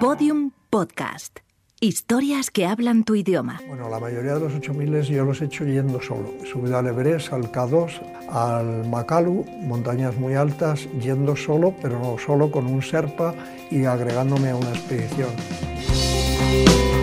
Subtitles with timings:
[0.00, 1.40] Podium Podcast.
[1.78, 3.60] Historias que hablan tu idioma.
[3.68, 6.32] Bueno, la mayoría de los 8000 yo los he hecho yendo solo.
[6.42, 8.00] He subido al Everest, al K2,
[8.30, 13.34] al Makalu, montañas muy altas, yendo solo, pero no solo con un Serpa
[13.70, 15.28] y agregándome a una expedición.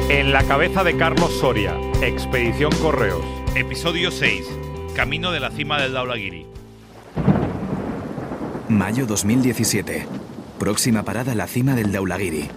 [0.09, 3.23] En la cabeza de Carlos Soria, Expedición Correos.
[3.55, 4.43] Episodio 6.
[4.95, 6.48] Camino de la cima del Daulagiri.
[8.70, 10.07] Mayo 2017.
[10.57, 12.50] Próxima parada la cima del Daulagiri.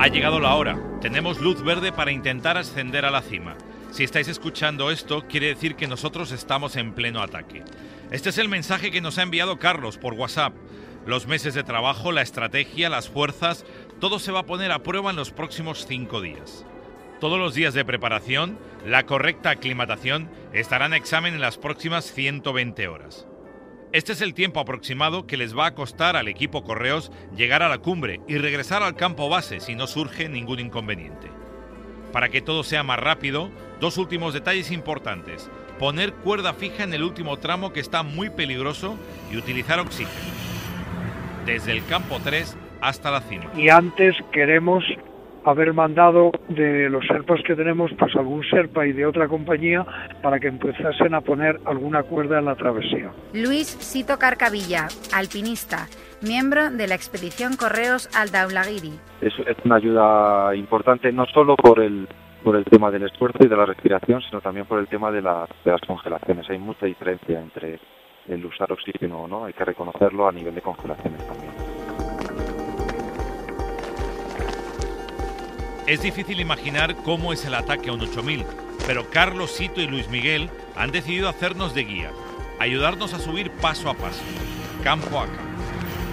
[0.00, 0.80] Ha llegado la hora.
[1.02, 3.58] Tenemos luz verde para intentar ascender a la cima.
[3.90, 7.62] Si estáis escuchando esto, quiere decir que nosotros estamos en pleno ataque.
[8.10, 10.54] Este es el mensaje que nos ha enviado Carlos por WhatsApp.
[11.04, 13.66] Los meses de trabajo, la estrategia, las fuerzas,
[14.00, 16.64] todo se va a poner a prueba en los próximos cinco días.
[17.20, 22.88] Todos los días de preparación, la correcta aclimatación estará en examen en las próximas 120
[22.88, 23.26] horas.
[23.92, 27.68] Este es el tiempo aproximado que les va a costar al equipo Correos llegar a
[27.68, 31.26] la cumbre y regresar al campo base si no surge ningún inconveniente.
[32.12, 33.50] Para que todo sea más rápido,
[33.80, 35.50] dos últimos detalles importantes.
[35.80, 38.96] Poner cuerda fija en el último tramo que está muy peligroso
[39.32, 40.14] y utilizar oxígeno.
[41.44, 43.50] Desde el campo 3 hasta la cima.
[43.56, 44.84] Y antes queremos
[45.44, 49.84] haber mandado de los serpas que tenemos, pues algún serpa y de otra compañía
[50.22, 53.10] para que empezasen a poner alguna cuerda en la travesía.
[53.34, 55.86] Luis Sito Carcavilla, alpinista,
[56.22, 58.92] miembro de la expedición Correos al Daulagiri.
[59.20, 62.08] Es, es una ayuda importante no solo por el
[62.42, 65.20] por el tema del esfuerzo y de la respiración, sino también por el tema de
[65.20, 66.48] las, de las congelaciones.
[66.48, 67.78] Hay mucha diferencia entre
[68.28, 71.69] el usar oxígeno o no, hay que reconocerlo a nivel de congelaciones también.
[75.90, 78.44] Es difícil imaginar cómo es el ataque a un 8000,
[78.86, 82.12] pero Carlos Sito y Luis Miguel han decidido hacernos de guía,
[82.60, 84.22] ayudarnos a subir paso a paso,
[84.84, 85.42] campo a campo.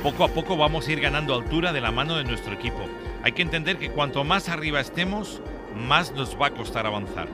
[0.02, 2.88] Poco a poco vamos a ir ganando altura de la mano de nuestro equipo.
[3.22, 5.44] Hay que entender que cuanto más arriba estemos,
[5.76, 7.28] más nos va a costar avanzar.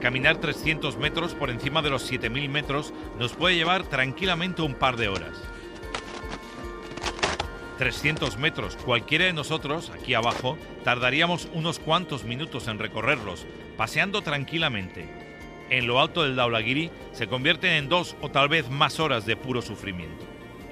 [0.00, 4.96] Caminar 300 metros por encima de los 7000 metros nos puede llevar tranquilamente un par
[4.96, 5.42] de horas.
[7.78, 13.46] 300 metros, cualquiera de nosotros, aquí abajo, tardaríamos unos cuantos minutos en recorrerlos,
[13.76, 15.08] paseando tranquilamente.
[15.70, 19.36] En lo alto del Daulagiri se convierten en dos o tal vez más horas de
[19.36, 20.24] puro sufrimiento.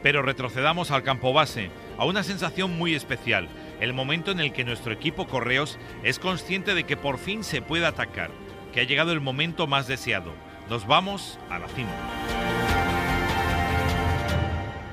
[0.02, 3.48] Pero retrocedamos al campo base, a una sensación muy especial,
[3.80, 7.62] el momento en el que nuestro equipo Correos es consciente de que por fin se
[7.62, 8.30] puede atacar,
[8.72, 10.32] que ha llegado el momento más deseado.
[10.68, 12.41] Nos vamos a la cima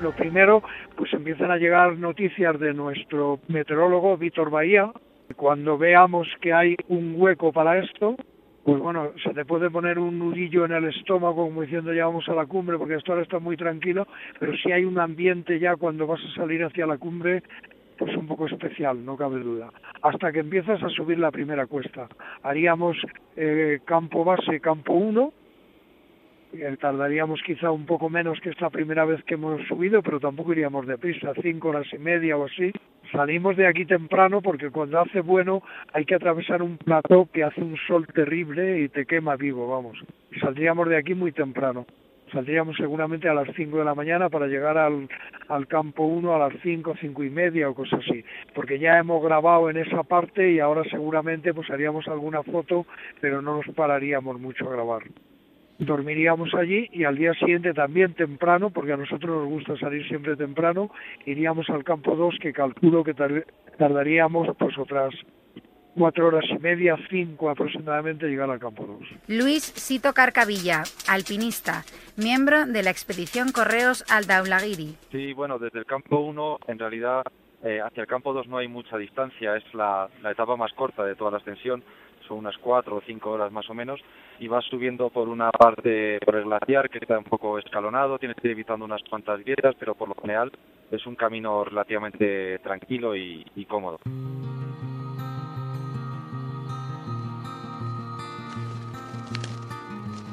[0.00, 0.62] lo primero,
[0.96, 4.90] pues empiezan a llegar noticias de nuestro meteorólogo Víctor Bahía.
[5.36, 8.16] Cuando veamos que hay un hueco para esto,
[8.64, 12.28] pues bueno, se te puede poner un nudillo en el estómago como diciendo ya vamos
[12.28, 14.06] a la cumbre porque esto ahora está muy tranquilo,
[14.38, 17.42] pero si hay un ambiente ya cuando vas a salir hacia la cumbre,
[17.98, 19.70] pues un poco especial, no cabe duda.
[20.02, 22.08] Hasta que empiezas a subir la primera cuesta.
[22.42, 22.96] Haríamos
[23.36, 25.32] eh, campo base, campo 1,
[26.78, 30.86] tardaríamos quizá un poco menos que esta primera vez que hemos subido, pero tampoco iríamos
[30.86, 32.72] deprisa, cinco horas y media o así.
[33.12, 35.62] Salimos de aquí temprano porque cuando hace bueno
[35.92, 39.98] hay que atravesar un plató que hace un sol terrible y te quema vivo, vamos.
[40.40, 41.86] Saldríamos de aquí muy temprano.
[42.32, 45.08] Saldríamos seguramente a las 5 de la mañana para llegar al,
[45.48, 48.24] al campo 1 a las 5, cinco y media o cosas así.
[48.54, 52.86] Porque ya hemos grabado en esa parte y ahora seguramente pues haríamos alguna foto,
[53.20, 55.02] pero no nos pararíamos mucho a grabar
[55.80, 60.36] dormiríamos allí y al día siguiente también temprano, porque a nosotros nos gusta salir siempre
[60.36, 60.90] temprano,
[61.26, 63.14] iríamos al campo 2 que calculo que
[63.78, 65.14] tardaríamos pues otras
[65.96, 68.98] cuatro horas y media, cinco aproximadamente llegar al campo 2.
[69.28, 71.82] Luis Sito Carcavilla, alpinista,
[72.16, 74.94] miembro de la expedición Correos al Daulagiri.
[75.10, 77.22] Sí, bueno, desde el campo 1 en realidad
[77.64, 81.04] eh, hacia el campo 2 no hay mucha distancia, es la, la etapa más corta
[81.04, 81.82] de toda la ascensión
[82.34, 84.00] unas cuatro o cinco horas más o menos,
[84.38, 88.36] y vas subiendo por una parte por el glaciar que está un poco escalonado, tienes
[88.36, 90.50] que ir evitando unas cuantas grietas, pero por lo general
[90.90, 93.98] es un camino relativamente tranquilo y, y cómodo.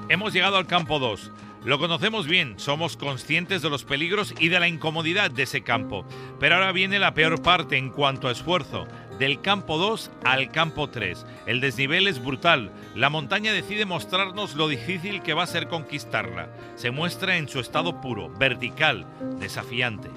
[0.10, 1.32] Hemos llegado al campo 2.
[1.66, 6.06] Lo conocemos bien, somos conscientes de los peligros y de la incomodidad de ese campo.
[6.40, 8.88] Pero ahora viene la peor parte en cuanto a esfuerzo.
[9.20, 11.26] Del campo 2 al campo 3.
[11.46, 12.72] El desnivel es brutal.
[12.96, 16.50] La montaña decide mostrarnos lo difícil que va a ser conquistarla.
[16.76, 19.06] Se muestra en su estado puro, vertical,
[19.40, 20.10] desafiante.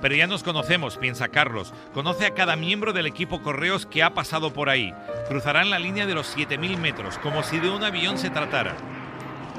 [0.00, 1.72] Pero ya nos conocemos, piensa Carlos.
[1.94, 4.92] Conoce a cada miembro del equipo Correos que ha pasado por ahí.
[5.28, 8.76] Cruzarán la línea de los 7.000 metros, como si de un avión se tratara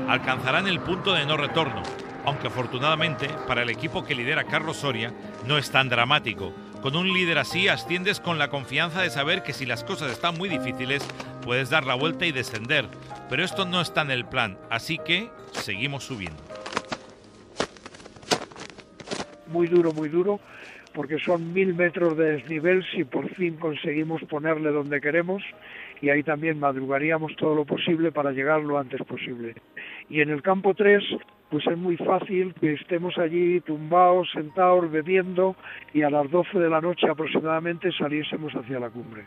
[0.08, 1.84] alcanzarán el punto de no retorno.
[2.26, 5.12] aunque afortunadamente para el equipo que lidera Carlos Soria
[5.46, 6.54] no es tan dramático.
[6.84, 10.38] Con un líder así asciendes con la confianza de saber que si las cosas están
[10.38, 11.02] muy difíciles
[11.42, 12.90] puedes dar la vuelta y descender.
[13.30, 16.44] Pero esto no está en el plan, así que seguimos subiendo.
[19.48, 20.42] Muy duro, muy duro,
[20.94, 25.44] porque son mil metros de desnivel si por fin conseguimos ponerle donde queremos
[26.02, 29.56] y ahí también madrugaríamos todo lo posible para llegar lo antes posible.
[30.10, 31.04] Y en el campo 3
[31.50, 35.56] pues es muy fácil que estemos allí tumbados, sentados, bebiendo
[35.94, 39.26] y a las 12 de la noche aproximadamente saliésemos hacia la cumbre.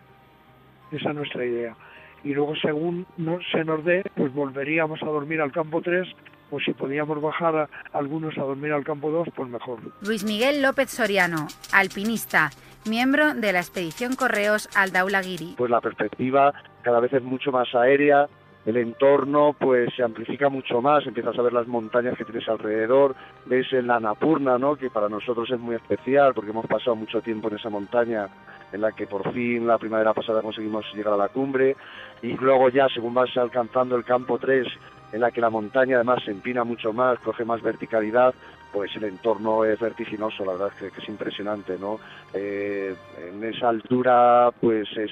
[0.90, 1.76] Esa es nuestra idea.
[2.24, 3.06] Y luego según
[3.52, 6.08] se nos dé, pues volveríamos a dormir al campo 3
[6.50, 9.78] o si podíamos bajar a, algunos a dormir al campo 2, pues mejor.
[10.02, 12.50] Luis Miguel López Soriano, alpinista,
[12.88, 15.54] miembro de la expedición Correos al Daulagiri.
[15.56, 16.52] Pues la perspectiva
[16.82, 18.28] cada vez es mucho más aérea,
[18.66, 23.14] el entorno pues se amplifica mucho más, empiezas a ver las montañas que tienes alrededor,
[23.46, 24.74] ves el Annapurna, ¿no?
[24.74, 28.28] que para nosotros es muy especial porque hemos pasado mucho tiempo en esa montaña
[28.72, 31.76] en la que por fin la primavera pasada conseguimos llegar a la cumbre
[32.22, 34.66] y luego ya según vas alcanzando el campo 3
[35.12, 38.34] en la que la montaña además se empina mucho más, coge más verticalidad,
[38.72, 41.98] pues el entorno es vertiginoso, la verdad es que, es impresionante, ¿no?
[42.34, 42.94] Eh,
[43.28, 45.10] en esa altura, pues es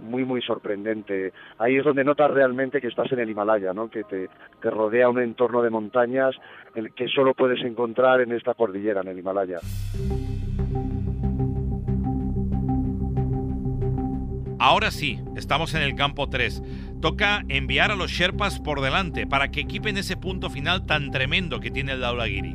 [0.00, 1.32] muy, muy sorprendente.
[1.58, 3.88] Ahí es donde notas realmente que estás en el Himalaya, ¿no?
[3.88, 4.28] Que te,
[4.60, 6.34] te rodea un entorno de montañas
[6.94, 9.58] que solo puedes encontrar en esta cordillera, en el Himalaya.
[14.62, 16.62] Ahora sí, estamos en el campo 3.
[17.00, 21.58] Toca enviar a los Sherpas por delante para que equipen ese punto final tan tremendo
[21.58, 22.54] que tiene el Daulagiri.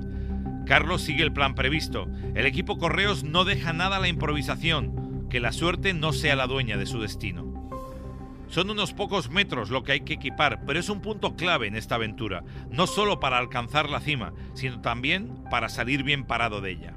[0.67, 2.07] Carlos sigue el plan previsto.
[2.35, 5.27] El equipo Correos no deja nada a la improvisación.
[5.31, 7.55] Que la suerte no sea la dueña de su destino.
[8.47, 11.75] Son unos pocos metros lo que hay que equipar, pero es un punto clave en
[11.75, 16.71] esta aventura, no solo para alcanzar la cima, sino también para salir bien parado de
[16.71, 16.93] ella.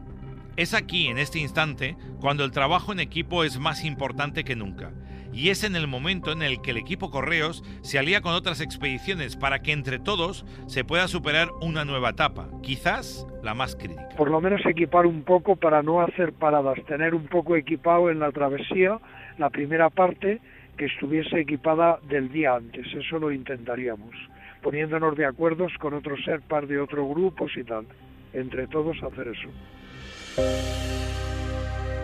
[0.57, 4.93] Es aquí, en este instante, cuando el trabajo en equipo es más importante que nunca.
[5.33, 8.61] Y es en el momento en el que el equipo Correos se alía con otras
[8.61, 14.09] expediciones para que entre todos se pueda superar una nueva etapa, quizás la más crítica.
[14.17, 18.19] Por lo menos equipar un poco para no hacer paradas, tener un poco equipado en
[18.19, 18.99] la travesía,
[19.39, 20.41] la primera parte,
[20.77, 22.87] que estuviese equipada del día antes.
[22.95, 24.15] Eso lo intentaríamos,
[24.63, 27.87] poniéndonos de acuerdos con otros serpas de otros grupos y tal.
[28.33, 30.98] Entre todos hacer eso.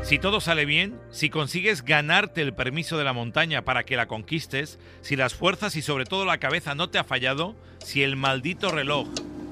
[0.05, 4.07] Si todo sale bien, si consigues ganarte el permiso de la montaña para que la
[4.07, 8.15] conquistes, si las fuerzas y sobre todo la cabeza no te ha fallado, si el
[8.15, 9.09] maldito reloj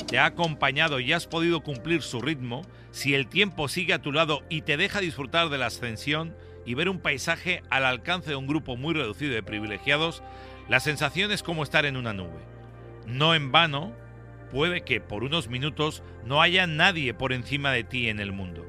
[0.08, 4.12] te ha acompañado y has podido cumplir su ritmo, si el tiempo sigue a tu
[4.12, 8.37] lado y te deja disfrutar de la ascensión y ver un paisaje al alcance de
[8.37, 10.22] un grupo muy reducido de privilegiados,
[10.69, 12.44] la sensación es como estar en una nube.
[13.06, 13.94] No en vano,
[14.50, 18.66] puede que por unos minutos no haya nadie por encima de ti en el mundo.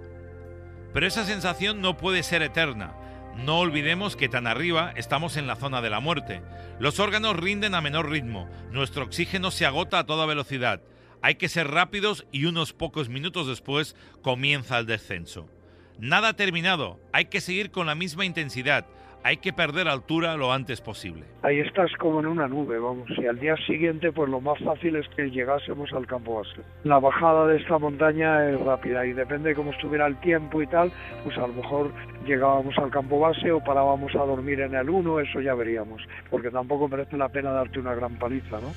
[0.93, 2.93] Pero esa sensación no puede ser eterna.
[3.35, 6.41] No olvidemos que tan arriba estamos en la zona de la muerte.
[6.79, 10.81] Los órganos rinden a menor ritmo, nuestro oxígeno se agota a toda velocidad.
[11.23, 15.49] Hay que ser rápidos y unos pocos minutos después comienza el descenso.
[15.97, 18.85] Nada terminado, hay que seguir con la misma intensidad,
[19.23, 21.23] hay que perder altura lo antes posible.
[21.41, 24.97] Ahí estás como en una nube, vamos, y al día siguiente pues lo más fácil
[24.97, 26.61] es que llegásemos al campo base.
[26.83, 30.67] La bajada de esta montaña es rápida y depende de cómo estuviera el tiempo y
[30.67, 30.91] tal,
[31.23, 31.91] pues a lo mejor
[32.25, 36.51] llegábamos al campo base o parábamos a dormir en el 1, eso ya veríamos, porque
[36.51, 38.73] tampoco merece la pena darte una gran paliza, ¿no?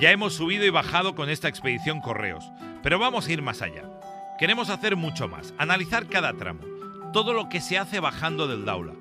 [0.00, 2.50] Ya hemos subido y bajado con esta expedición Correos,
[2.82, 3.84] pero vamos a ir más allá.
[4.38, 6.62] Queremos hacer mucho más, analizar cada tramo,
[7.12, 8.94] todo lo que se hace bajando del Daula.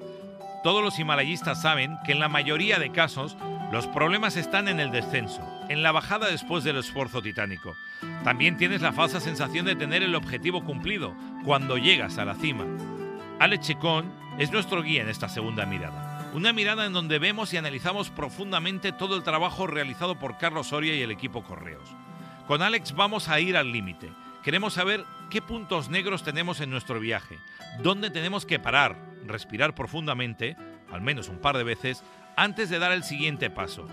[0.64, 3.38] Todos los himalayistas saben que en la mayoría de casos
[3.72, 7.78] los problemas están en el descenso, en la bajada después del esfuerzo titánico.
[8.24, 12.66] También tienes la falsa sensación de tener el objetivo cumplido cuando llegas a la cima.
[13.40, 16.30] Alex Checón es nuestro guía en esta segunda mirada.
[16.34, 20.94] Una mirada en donde vemos y analizamos profundamente todo el trabajo realizado por Carlos Soria
[20.96, 21.90] y el equipo Correos.
[22.50, 24.10] Con Alex vamos a ir al límite.
[24.44, 27.38] Queremos saber qué puntos negros tenemos en nuestro viaje,
[27.84, 28.96] dónde tenemos que parar,
[29.28, 30.58] respirar profundamente,
[30.92, 32.02] al menos un par de veces,
[32.36, 33.86] antes de dar el siguiente paso,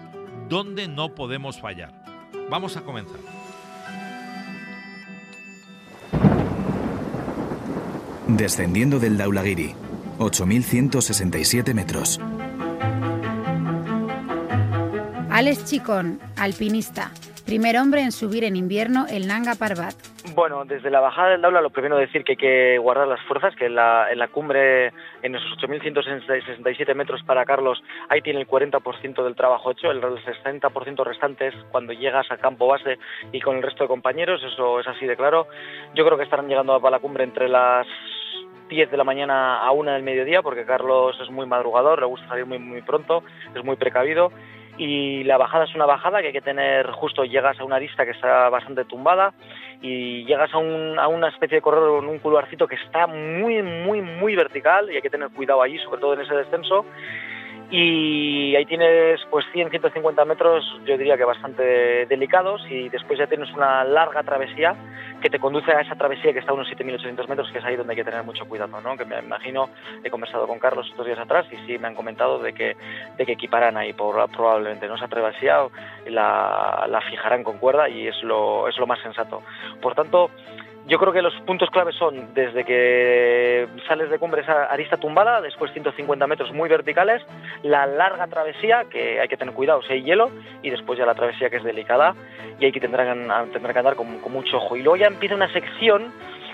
[0.48, 2.02] dónde no podemos fallar.
[2.48, 3.20] Vamos a comenzar.
[8.26, 9.74] Descendiendo del Daulagiri,
[10.18, 12.18] 8.167 metros.
[15.36, 17.10] Alex Chicón, alpinista,
[17.44, 19.92] primer hombre en subir en invierno el Nanga Parbat.
[20.34, 23.54] Bueno, desde la bajada del Daula lo primero decir que hay que guardar las fuerzas,
[23.54, 29.36] que en la, cumbre, en esos 8.167 metros para Carlos, ahí tiene el 40% del
[29.36, 32.98] trabajo hecho, el 60% restante es cuando llegas al campo base
[33.30, 35.48] y con el resto de compañeros, eso es así de claro.
[35.94, 37.86] Yo creo que estarán llegando a la cumbre entre las
[38.70, 42.26] 10 de la mañana a 1 del mediodía, porque Carlos es muy madrugador, le gusta
[42.26, 43.22] salir muy, muy pronto,
[43.54, 44.32] es muy precavido
[44.78, 47.24] y la bajada es una bajada que hay que tener justo.
[47.24, 49.32] Llegas a una arista que está bastante tumbada
[49.80, 53.62] y llegas a, un, a una especie de corredor con un cularcito que está muy
[53.62, 56.86] muy muy vertical y hay que tener cuidado allí sobre todo en ese descenso
[57.70, 63.26] y ahí tienes pues 100 150 metros yo diría que bastante delicados y después ya
[63.26, 64.76] tienes una larga travesía
[65.20, 67.74] que te conduce a esa travesía que está a unos 7.800 metros que es ahí
[67.74, 68.96] donde hay que tener mucho cuidado ¿no?
[68.96, 69.68] que me imagino
[70.04, 72.76] he conversado con Carlos estos días atrás y sí me han comentado de que
[73.16, 75.66] de que equiparán ahí por, probablemente no esa travesía
[76.06, 79.42] la, la fijarán con cuerda y es lo es lo más sensato
[79.80, 80.30] por tanto
[80.86, 85.40] yo creo que los puntos claves son desde que sales de cumbre esa arista tumbada,
[85.40, 87.22] después 150 metros muy verticales,
[87.62, 90.30] la larga travesía, que hay que tener cuidado si hay hielo,
[90.62, 92.14] y después ya la travesía que es delicada
[92.60, 94.76] y hay que tendrá que, que andar con mucho ojo.
[94.76, 96.12] Y luego ya empieza una sección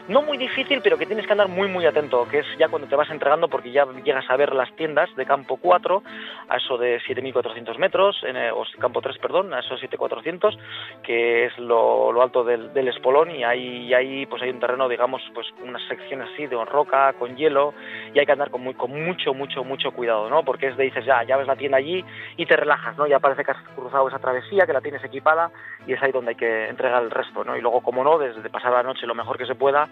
[0.08, 2.88] no muy difícil, pero que tienes que andar muy muy atento, que es ya cuando
[2.88, 6.02] te vas entregando porque ya llegas a ver las tiendas de campo 4,
[6.48, 8.22] a eso de 7.400 metros,
[8.54, 10.58] o campo 3, perdón, a esos 7.400,
[11.02, 15.46] que es lo, alto del, espolón y ahí, ahí pues hay un terreno, digamos, pues
[15.62, 17.74] unas secciones así de roca, con hielo,
[18.14, 20.44] y hay que andar con, muy, con mucho, mucho, mucho cuidado, ¿no?
[20.44, 22.04] Porque es de dices, ya, ya ves la tienda allí
[22.36, 23.06] y te relajas, ¿no?
[23.06, 25.50] Ya parece que has cruzado esa travesía, que la tienes equipada
[25.86, 27.56] y es ahí donde hay que entregar el resto, ¿no?
[27.56, 29.88] Y luego, como no, desde pasar la noche lo mejor que se pueda,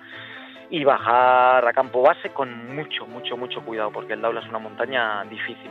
[0.71, 4.59] y bajar a campo base con mucho, mucho, mucho cuidado, porque el Daula es una
[4.59, 5.71] montaña difícil.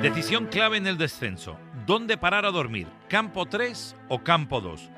[0.00, 1.58] Decisión clave en el descenso.
[1.86, 2.88] ¿Dónde parar a dormir?
[3.08, 4.90] ¿Campo 3 o campo 2?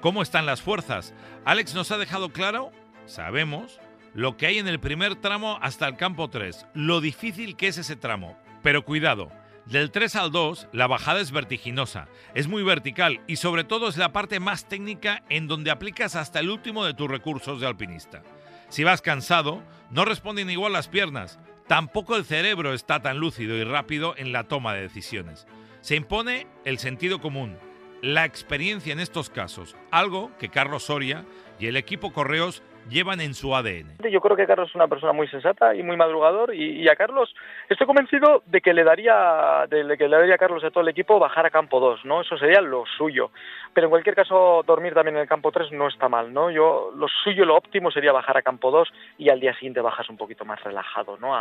[0.00, 1.14] ¿Cómo están las fuerzas?
[1.44, 2.70] Alex nos ha dejado claro,
[3.06, 3.80] sabemos,
[4.14, 7.78] lo que hay en el primer tramo hasta el campo 3, lo difícil que es
[7.78, 8.36] ese tramo.
[8.62, 9.30] Pero cuidado,
[9.70, 13.96] del 3 al 2, la bajada es vertiginosa, es muy vertical y sobre todo es
[13.96, 18.22] la parte más técnica en donde aplicas hasta el último de tus recursos de alpinista.
[18.68, 23.62] Si vas cansado, no responden igual las piernas, tampoco el cerebro está tan lúcido y
[23.62, 25.46] rápido en la toma de decisiones.
[25.82, 27.56] Se impone el sentido común,
[28.02, 31.24] la experiencia en estos casos, algo que Carlos Soria
[31.60, 33.98] y el equipo Correos llevan en su ADN.
[34.10, 37.34] Yo creo que Carlos es una persona muy sensata y muy madrugador y, a Carlos
[37.68, 40.88] estoy convencido de que le daría de que le daría a Carlos a todo el
[40.88, 42.22] equipo bajar a campo 2, ¿no?
[42.22, 43.30] Eso sería lo suyo.
[43.72, 46.50] Pero en cualquier caso dormir también en el campo 3 no está mal, ¿no?
[46.50, 50.08] Yo lo suyo lo óptimo sería bajar a campo 2 y al día siguiente bajas
[50.08, 51.34] un poquito más relajado, ¿no?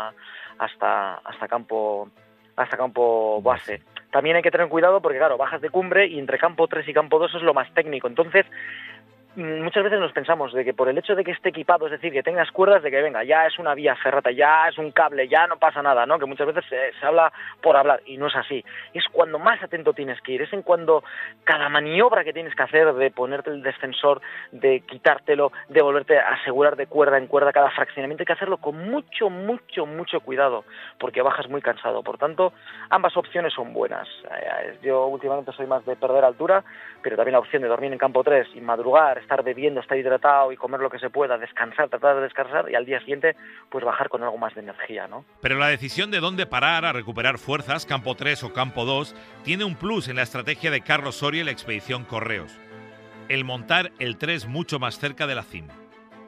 [0.59, 2.09] hasta hasta campo
[2.55, 3.81] hasta campo base.
[4.11, 6.93] También hay que tener cuidado porque, claro, bajas de cumbre y entre campo 3 y
[6.93, 8.07] campo 2 es lo más técnico.
[8.07, 8.45] Entonces,
[9.35, 12.11] muchas veces nos pensamos de que por el hecho de que esté equipado, es decir,
[12.11, 15.27] que tengas cuerdas, de que venga, ya es una vía ferrata, ya es un cable,
[15.27, 16.17] ya no pasa nada, ¿no?
[16.17, 17.31] Que muchas veces se, habla
[17.61, 18.63] por hablar y no es así.
[18.93, 21.03] Es cuando más atento tienes que ir, es en cuando
[21.43, 24.21] cada maniobra que tienes que hacer de ponerte el descensor,
[24.51, 28.57] de quitártelo, de volverte a asegurar de cuerda en cuerda cada fraccionamiento, hay que hacerlo
[28.57, 30.65] con mucho, mucho, mucho cuidado,
[30.99, 32.01] porque bajas muy cansado.
[32.03, 32.53] Por tanto,
[32.89, 34.07] ambas opciones son buenas.
[34.31, 36.63] Eh, yo últimamente soy más de perder altura,
[37.01, 40.51] pero también la opción de dormir en campo 3 y madrugar estar bebiendo, estar hidratado
[40.51, 43.35] y comer lo que se pueda, descansar, tratar de descansar y al día siguiente
[43.69, 45.25] pues bajar con algo más de energía, ¿no?
[45.41, 49.63] Pero la decisión de dónde parar a recuperar fuerzas, campo 3 o campo 2, tiene
[49.63, 52.59] un plus en la estrategia de Carlos Soria y la expedición Correos.
[53.27, 55.73] El montar el 3 mucho más cerca de la cima.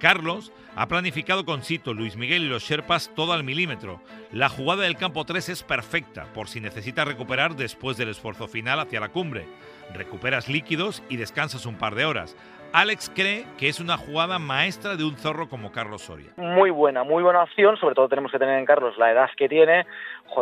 [0.01, 4.01] Carlos ha planificado con Cito, Luis Miguel y los Sherpas todo al milímetro.
[4.31, 8.79] La jugada del campo 3 es perfecta por si necesita recuperar después del esfuerzo final
[8.79, 9.45] hacia la cumbre.
[9.93, 12.35] Recuperas líquidos y descansas un par de horas.
[12.73, 16.31] Alex cree que es una jugada maestra de un zorro como Carlos Soria.
[16.37, 19.49] Muy buena, muy buena opción, sobre todo tenemos que tener en Carlos la edad que
[19.49, 19.85] tiene.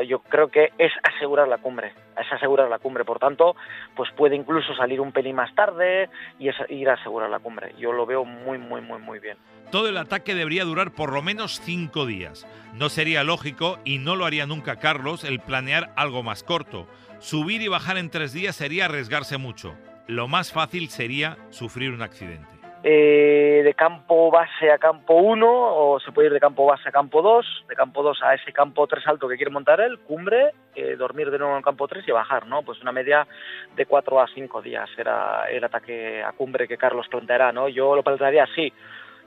[0.07, 1.91] yo creo que es asegurar la cumbre,
[2.21, 3.55] es asegurar la cumbre, por tanto,
[3.95, 7.73] pues puede incluso salir un pelín más tarde y es ir a asegurar la cumbre.
[7.79, 9.37] Yo lo veo muy, muy, muy, muy bien.
[9.71, 12.45] Todo el ataque debería durar por lo menos cinco días.
[12.73, 16.87] No sería lógico, y no lo haría nunca Carlos, el planear algo más corto.
[17.19, 19.75] Subir y bajar en tres días sería arriesgarse mucho
[20.09, 22.49] lo más fácil sería sufrir un accidente.
[22.81, 26.91] Eh, de campo base a campo 1 o se puede ir de campo base a
[26.91, 30.53] campo 2, de campo 2 a ese campo 3 alto que quiere montar él, cumbre,
[30.97, 32.63] dormir de nuevo en campo 3 y bajar, ¿no?
[32.63, 33.27] Pues una media
[33.75, 37.67] de 4 a 5 días era el ataque a cumbre que Carlos planteará, ¿no?
[37.67, 38.73] Yo lo plantearía así,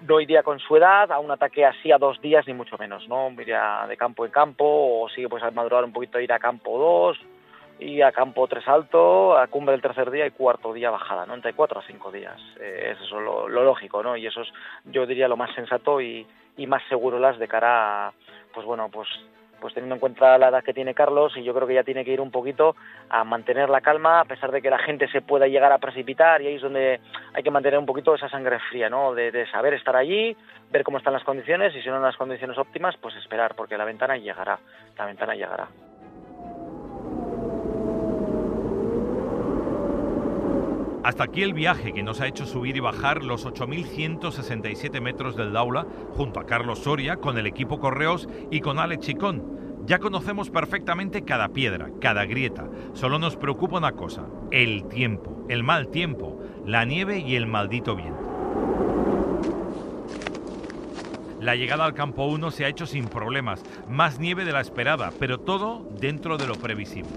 [0.08, 3.06] no iría con su edad a un ataque así a dos días ni mucho menos,
[3.06, 3.30] ¿no?
[3.30, 6.76] Iría de campo en campo o sigue pues a madurar un poquito ir a campo
[6.78, 7.18] 2,
[7.82, 11.34] y a campo 3 alto, a cumbre del tercer día y cuarto día bajada, ¿no?
[11.34, 12.40] Entre 4 a 5 días.
[12.60, 14.16] Eh, es eso lo, lógico, ¿no?
[14.16, 14.48] Y eso es,
[14.84, 18.12] yo diría, lo más sensato y, y más seguro las de cara a,
[18.52, 19.08] pues bueno, pues
[19.60, 22.04] pues teniendo en cuenta la edad que tiene Carlos y yo creo que ya tiene
[22.04, 22.74] que ir un poquito
[23.08, 26.42] a mantener la calma a pesar de que la gente se pueda llegar a precipitar
[26.42, 27.00] y ahí es donde
[27.32, 29.14] hay que mantener un poquito esa sangre fría, ¿no?
[29.14, 30.36] De, de saber estar allí,
[30.72, 33.78] ver cómo están las condiciones y si no en las condiciones óptimas, pues esperar porque
[33.78, 34.58] la ventana llegará,
[34.98, 35.68] la ventana llegará.
[41.04, 45.52] Hasta aquí el viaje que nos ha hecho subir y bajar los 8.167 metros del
[45.52, 49.42] Daula junto a Carlos Soria con el equipo Correos y con Alex Chicón.
[49.84, 52.68] Ya conocemos perfectamente cada piedra, cada grieta.
[52.92, 57.96] Solo nos preocupa una cosa, el tiempo, el mal tiempo, la nieve y el maldito
[57.96, 58.32] viento.
[61.40, 65.12] La llegada al campo 1 se ha hecho sin problemas, más nieve de la esperada,
[65.18, 67.10] pero todo dentro de lo previsible.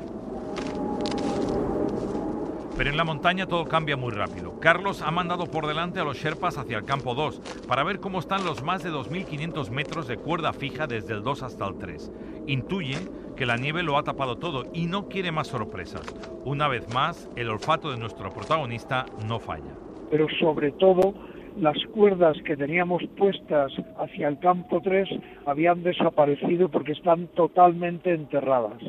[2.78, 4.60] Pero en la montaña todo cambia muy rápido.
[4.60, 8.20] Carlos ha mandado por delante a los Sherpas hacia el campo 2 para ver cómo
[8.20, 12.12] están los más de 2.500 metros de cuerda fija desde el 2 hasta el 3.
[12.48, 12.98] Intuye
[13.38, 16.02] que la nieve lo ha tapado todo y no quiere más sorpresas.
[16.44, 19.74] Una vez más, el olfato de nuestro protagonista no falla.
[20.12, 21.14] Pero sobre todo,
[21.58, 25.08] las cuerdas que teníamos puestas hacia el campo 3
[25.46, 28.82] habían desaparecido porque están totalmente enterradas.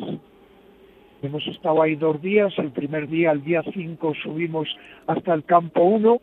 [1.22, 4.68] Hemos estado ahí dos días, el primer día, el día 5, subimos
[5.06, 6.20] hasta el campo 1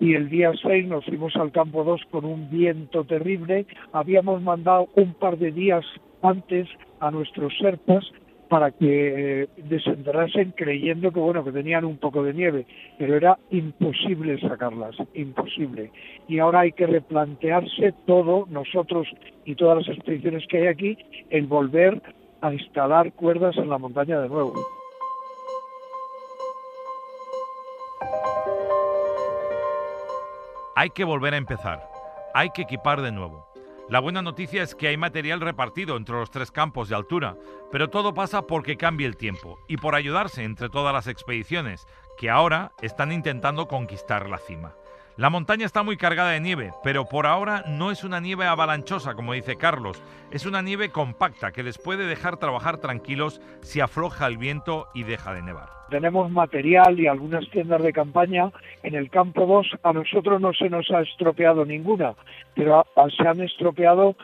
[0.00, 3.66] y el día 6 nos fuimos al campo 2 con un viento terrible.
[3.92, 5.84] Habíamos mandado un par de días
[6.22, 6.68] antes
[7.00, 8.04] a nuestros serpas
[8.48, 12.66] para que eh, desenterrasen creyendo que bueno que tenían un poco de nieve,
[12.98, 15.90] pero era imposible sacarlas, imposible.
[16.28, 19.08] Y ahora hay que replantearse todo, nosotros
[19.46, 20.98] y todas las expediciones que hay aquí,
[21.30, 22.02] el volver
[22.44, 24.52] a instalar cuerdas en la montaña de nuevo.
[30.76, 31.88] Hay que volver a empezar,
[32.34, 33.48] hay que equipar de nuevo.
[33.88, 37.36] La buena noticia es que hay material repartido entre los tres campos de altura,
[37.72, 41.86] pero todo pasa porque cambie el tiempo y por ayudarse entre todas las expediciones
[42.18, 44.74] que ahora están intentando conquistar la cima.
[45.16, 49.14] La montaña está muy cargada de nieve, pero por ahora no es una nieve avalanchosa,
[49.14, 50.02] como dice Carlos.
[50.32, 55.04] Es una nieve compacta que les puede dejar trabajar tranquilos si afloja el viento y
[55.04, 55.68] deja de nevar.
[55.88, 58.50] Tenemos material y algunas tiendas de campaña.
[58.82, 62.14] En el campo 2 a nosotros no se nos ha estropeado ninguna,
[62.56, 62.84] pero
[63.16, 64.16] se han estropeado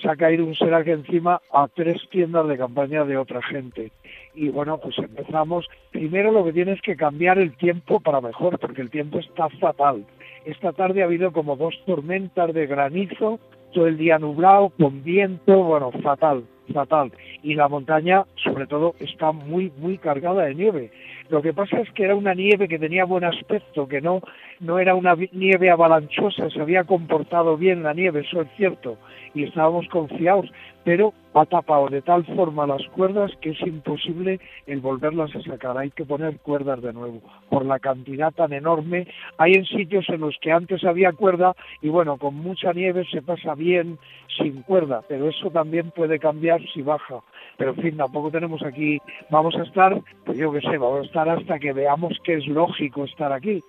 [0.00, 3.92] se ha caído un serac encima a tres tiendas de campaña de otra gente.
[4.34, 5.68] Y bueno, pues empezamos.
[5.92, 10.04] Primero lo que tienes que cambiar el tiempo para mejor, porque el tiempo está fatal.
[10.46, 13.40] Esta tarde ha habido como dos tormentas de granizo,
[13.74, 17.10] todo el día nublado, con viento, bueno, fatal, fatal.
[17.42, 20.92] Y la montaña, sobre todo, está muy, muy cargada de nieve.
[21.30, 24.20] Lo que pasa es que era una nieve que tenía buen aspecto, que no,
[24.60, 28.98] no era una nieve avalanchosa, se había comportado bien la nieve, eso es cierto,
[29.34, 30.48] y estábamos confiados,
[30.84, 35.76] pero ha tapado de tal forma las cuerdas que es imposible el volverlas a sacar.
[35.76, 37.20] Hay que poner cuerdas de nuevo
[37.50, 39.06] por la cantidad tan enorme.
[39.36, 43.20] Hay en sitios en los que antes había cuerda y bueno, con mucha nieve se
[43.20, 43.98] pasa bien
[44.38, 47.20] sin cuerda, pero eso también puede cambiar si baja.
[47.58, 48.98] Pero en fin, tampoco tenemos aquí,
[49.30, 52.46] vamos a estar, pues yo qué sé, vamos a estar hasta que veamos que es
[52.46, 53.62] lógico estar aquí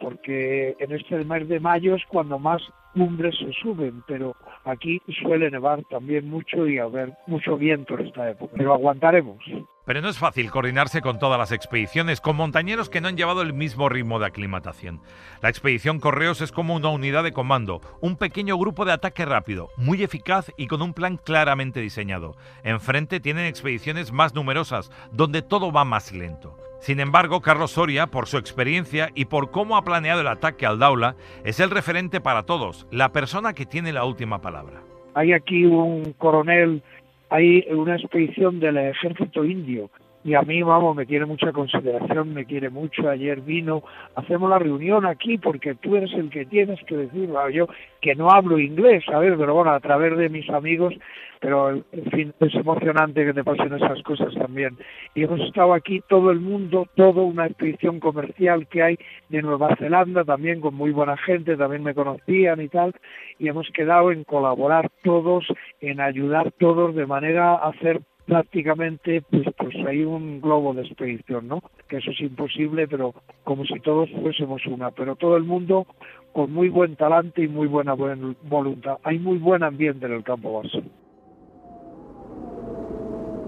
[0.00, 2.62] porque en este mes de mayo es cuando más
[2.94, 8.30] cumbres se suben, pero aquí suele nevar también mucho y haber mucho viento en esta
[8.30, 9.38] época, pero aguantaremos.
[9.84, 13.42] Pero no es fácil coordinarse con todas las expediciones, con montañeros que no han llevado
[13.42, 15.00] el mismo ritmo de aclimatación.
[15.42, 19.68] La expedición Correos es como una unidad de comando, un pequeño grupo de ataque rápido,
[19.76, 22.36] muy eficaz y con un plan claramente diseñado.
[22.64, 26.56] Enfrente tienen expediciones más numerosas, donde todo va más lento.
[26.80, 30.78] Sin embargo, Carlos Soria, por su experiencia y por cómo ha planeado el ataque al
[30.78, 34.82] Daula, es el referente para todos, la persona que tiene la última palabra.
[35.14, 36.82] Hay aquí un coronel,
[37.30, 39.90] hay una expedición del ejército indio
[40.26, 43.08] y a mí, vamos, me tiene mucha consideración, me quiere mucho.
[43.08, 43.84] Ayer vino,
[44.16, 47.68] hacemos la reunión aquí porque tú eres el que tienes que decir, yo
[48.00, 49.34] que no hablo inglés, ¿sabes?
[49.38, 50.94] Pero bueno, a través de mis amigos,
[51.40, 54.76] pero en fin, es emocionante que te pasen esas cosas también.
[55.14, 59.76] Y hemos estado aquí todo el mundo, toda una expedición comercial que hay de Nueva
[59.76, 62.96] Zelanda, también con muy buena gente, también me conocían y tal,
[63.38, 65.46] y hemos quedado en colaborar todos,
[65.80, 71.48] en ayudar todos de manera a hacer prácticamente pues, pues hay un globo de expedición,
[71.48, 71.62] ¿no?
[71.88, 75.86] Que eso es imposible, pero como si todos fuésemos una, pero todo el mundo
[76.32, 78.98] con muy buen talante y muy buena voluntad.
[79.04, 80.82] Hay muy buen ambiente en el campo base.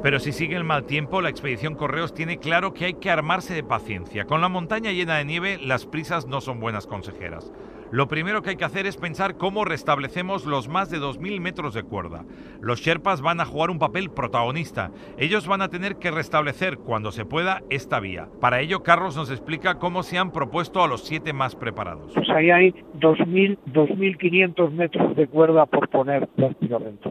[0.03, 3.53] Pero si sigue el mal tiempo, la expedición Correos tiene claro que hay que armarse
[3.53, 4.27] de paciencia.
[4.27, 7.53] Con la montaña llena de nieve, las prisas no son buenas consejeras.
[7.91, 11.75] Lo primero que hay que hacer es pensar cómo restablecemos los más de 2.000 metros
[11.75, 12.25] de cuerda.
[12.61, 14.91] Los Sherpas van a jugar un papel protagonista.
[15.17, 18.29] Ellos van a tener que restablecer, cuando se pueda, esta vía.
[18.41, 22.13] Para ello, Carlos nos explica cómo se han propuesto a los siete más preparados.
[22.15, 27.11] Pues ahí hay 2.000, 2.500 metros de cuerda por poner prácticamente.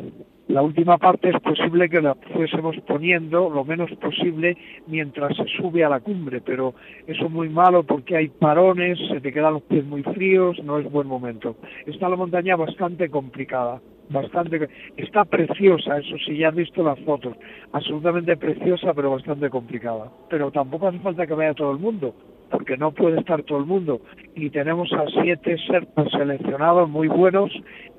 [0.58, 5.84] La última parte es posible que la fuésemos poniendo lo menos posible mientras se sube
[5.84, 6.74] a la cumbre, pero
[7.06, 10.80] eso es muy malo porque hay parones, se te quedan los pies muy fríos, no
[10.80, 11.58] es buen momento.
[11.86, 17.38] Está la montaña bastante complicada, bastante está preciosa, eso sí, ya has visto las fotos,
[17.74, 20.12] absolutamente preciosa pero bastante complicada.
[20.28, 22.15] Pero tampoco hace falta que vaya todo el mundo,
[22.50, 24.02] porque no puede estar todo el mundo.
[24.36, 27.52] Y tenemos a siete serpas seleccionados muy buenos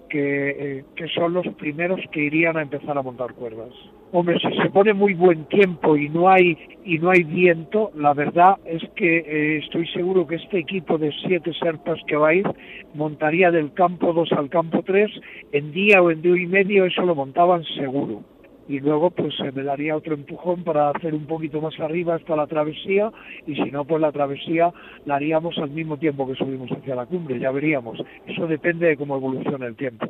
[0.08, 3.70] que, eh, que, son los primeros que irían a empezar a montar cuerdas.
[4.12, 8.14] Hombre, si se pone muy buen tiempo y no hay y no hay viento, la
[8.14, 12.34] verdad es que eh, estoy seguro que este equipo de siete serpas que va a
[12.34, 12.46] ir
[12.94, 15.10] montaría del campo 2 al campo 3
[15.52, 18.22] en día o en día y medio, eso lo montaban seguro
[18.68, 22.36] y luego pues se me daría otro empujón para hacer un poquito más arriba hasta
[22.36, 23.10] la travesía
[23.46, 24.72] y si no pues la travesía
[25.06, 27.98] la haríamos al mismo tiempo que subimos hacia la cumbre, ya veríamos.
[28.26, 30.06] Eso depende de cómo evolucione el tiempo.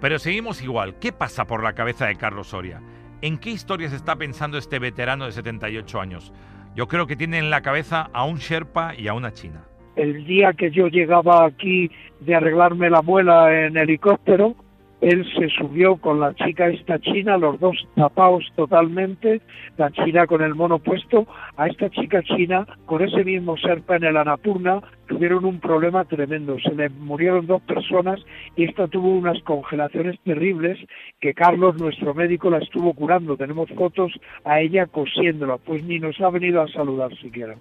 [0.00, 0.98] Pero seguimos igual.
[1.00, 2.80] ¿Qué pasa por la cabeza de Carlos Soria?
[3.20, 6.32] ¿En qué historias está pensando este veterano de 78 años?
[6.76, 9.64] Yo creo que tiene en la cabeza a un Sherpa y a una China.
[9.96, 14.54] El día que yo llegaba aquí de arreglarme la muela en helicóptero,
[15.00, 19.40] él se subió con la chica esta china, los dos tapados totalmente,
[19.76, 24.04] la china con el mono puesto, a esta chica china con ese mismo serpa en
[24.04, 28.20] el Anapurna tuvieron un problema tremendo, se le murieron dos personas
[28.56, 30.78] y esta tuvo unas congelaciones terribles
[31.18, 34.12] que Carlos, nuestro médico, la estuvo curando, tenemos fotos
[34.44, 37.56] a ella cosiéndola, pues ni nos ha venido a saludar siquiera.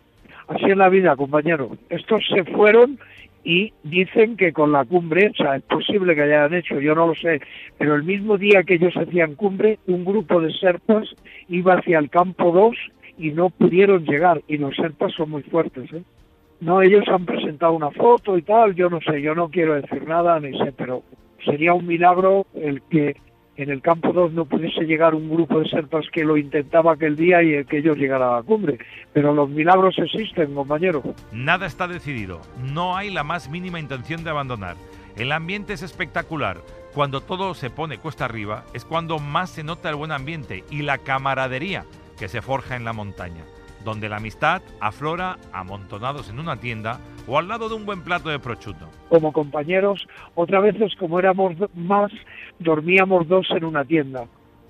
[0.47, 1.71] Así es la vida, compañero.
[1.89, 2.99] Estos se fueron
[3.47, 7.07] y dicen que con la cumbre, o sea, es posible que hayan hecho, yo no
[7.07, 7.39] lo sé,
[7.77, 11.07] pero el mismo día que ellos hacían cumbre, un grupo de serpas
[11.47, 12.75] iba hacia el campo 2
[13.17, 16.03] y no pudieron llegar, y los serpas son muy fuertes, ¿eh?
[16.59, 20.05] No, ellos han presentado una foto y tal, yo no sé, yo no quiero decir
[20.05, 21.03] nada, ni sé, pero
[21.45, 23.15] sería un milagro el que
[23.57, 27.15] en el campo 2 no pudiese llegar un grupo de serpas que lo intentaba aquel
[27.15, 28.77] día y que ellos llegaran a la cumbre.
[29.13, 31.03] Pero los milagros existen, compañero.
[31.31, 32.39] Nada está decidido.
[32.71, 34.75] No hay la más mínima intención de abandonar.
[35.15, 36.57] El ambiente es espectacular.
[36.93, 40.83] Cuando todo se pone cuesta arriba es cuando más se nota el buen ambiente y
[40.83, 41.85] la camaradería
[42.17, 43.43] que se forja en la montaña
[43.83, 48.29] donde la amistad aflora amontonados en una tienda o al lado de un buen plato
[48.29, 48.87] de prosciutto.
[49.09, 52.11] Como compañeros, otras veces como éramos más,
[52.59, 54.25] dormíamos dos en una tienda.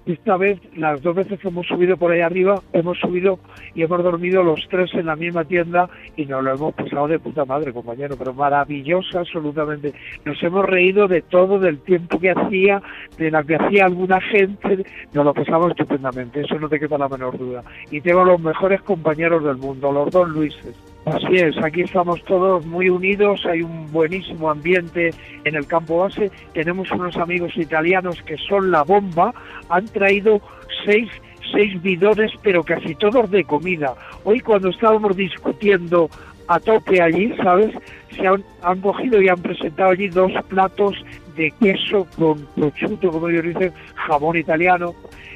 [0.07, 3.39] Esta vez, las dos veces que hemos subido por ahí arriba, hemos subido
[3.75, 7.19] y hemos dormido los tres en la misma tienda y nos lo hemos pasado de
[7.19, 9.93] puta madre, compañero, pero maravilloso absolutamente.
[10.23, 12.81] Nos hemos reído de todo, del tiempo que hacía,
[13.17, 17.09] de la que hacía alguna gente, nos lo pasamos estupendamente, eso no te queda la
[17.09, 17.61] menor duda.
[17.91, 20.86] Y tengo los mejores compañeros del mundo, los dos Luises.
[21.13, 25.11] Así es, aquí estamos todos muy unidos, hay un buenísimo ambiente
[25.45, 29.33] en el campo base, tenemos unos amigos italianos que son la bomba,
[29.69, 30.41] han traído
[30.85, 31.09] seis,
[31.53, 33.95] seis bidones, pero casi todos de comida.
[34.25, 36.09] Hoy cuando estábamos discutiendo
[36.49, 37.73] a tope allí, ¿sabes?
[38.13, 40.93] Se han, han cogido y han presentado allí dos platos
[41.37, 44.93] de queso con prosciutto, como ellos dicen, jamón italiano.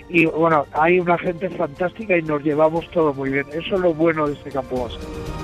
[0.10, 3.46] Y bueno, hay una gente fantástica y nos llevamos todo muy bien.
[3.54, 5.41] Eso es lo bueno de este campo base.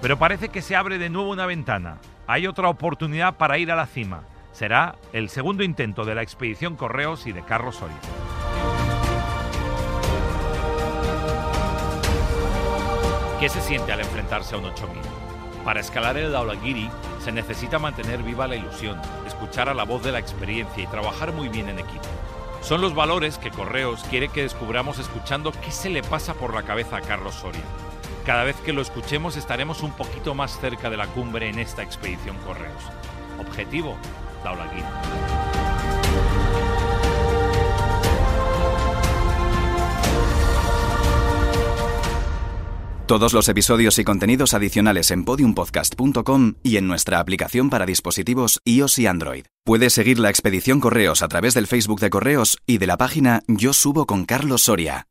[0.00, 1.98] Pero parece que se abre de nuevo una ventana.
[2.26, 4.22] Hay otra oportunidad para ir a la cima.
[4.52, 7.96] Será el segundo intento de la expedición Correos y de Carlos Soria.
[13.40, 15.00] ¿Qué se siente al enfrentarse a un 8000?
[15.64, 20.12] Para escalar el Daulagiri se necesita mantener viva la ilusión, escuchar a la voz de
[20.12, 22.08] la experiencia y trabajar muy bien en equipo.
[22.62, 26.62] Son los valores que Correos quiere que descubramos escuchando qué se le pasa por la
[26.62, 27.62] cabeza a Carlos Soria.
[28.28, 31.82] Cada vez que lo escuchemos estaremos un poquito más cerca de la cumbre en esta
[31.82, 32.82] expedición Correos.
[33.40, 33.96] Objetivo,
[34.44, 34.84] Daulagiri.
[43.06, 48.98] Todos los episodios y contenidos adicionales en podiumpodcast.com y en nuestra aplicación para dispositivos iOS
[48.98, 49.46] y Android.
[49.64, 53.40] Puedes seguir la expedición Correos a través del Facebook de Correos y de la página
[53.46, 55.06] Yo Subo con Carlos Soria.